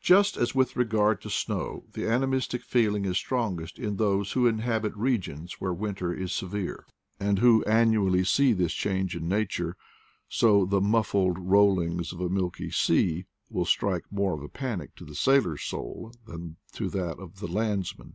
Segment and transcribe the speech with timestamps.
[0.00, 4.46] Just as with regard to snow the animistic feel ing is strongest in those who
[4.46, 6.86] inhabit regions where winter is severe,
[7.20, 9.76] and who annually see this change in nature,
[10.30, 15.14] so the "muffled rollings of a milky sea" will strike more of panic to the
[15.14, 18.14] sailor's soul than to that of the landsman.